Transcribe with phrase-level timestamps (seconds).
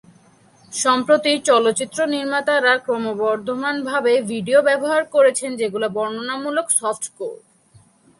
[0.73, 7.37] সম্প্রতি, চলচ্চিত্র নির্মাতারা ক্রমবর্ধমানভাবে ভিডিও ব্যবহার করেছেন, যেগুলো বর্ণনামূলক সফট-কোর।